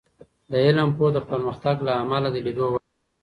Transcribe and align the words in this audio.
د 0.51 0.53
علم 0.65 0.89
پوهه 0.97 1.11
د 1.15 1.17
پرمختګ 1.29 1.75
د 1.81 1.83
لامله 1.87 2.29
د 2.31 2.37
لید 2.45 2.57
وړ 2.59 2.71
ده. 2.73 2.79